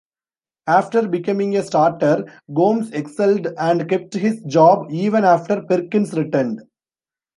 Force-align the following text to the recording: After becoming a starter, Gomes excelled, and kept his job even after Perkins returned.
After 0.65 1.07
becoming 1.07 1.55
a 1.57 1.61
starter, 1.61 2.25
Gomes 2.51 2.89
excelled, 2.89 3.45
and 3.59 3.87
kept 3.87 4.15
his 4.15 4.41
job 4.47 4.87
even 4.89 5.23
after 5.23 5.61
Perkins 5.61 6.13
returned. 6.15 6.61